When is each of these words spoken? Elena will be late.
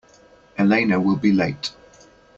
Elena 0.57 0.99
will 0.99 1.15
be 1.15 1.31
late. 1.31 1.73